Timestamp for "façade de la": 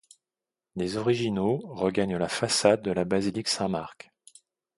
2.27-3.05